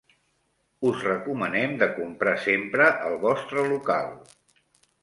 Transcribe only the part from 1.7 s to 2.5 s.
de comprar